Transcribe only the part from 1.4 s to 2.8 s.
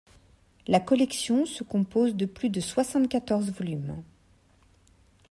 se compose de plus de